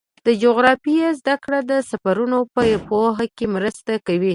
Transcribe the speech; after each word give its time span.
د 0.25 0.27
جغرافیې 0.43 1.07
زدهکړه 1.19 1.59
د 1.71 1.73
سفرونو 1.89 2.39
په 2.53 2.61
پوهه 2.89 3.25
کې 3.37 3.45
مرسته 3.55 3.93
کوي. 4.07 4.29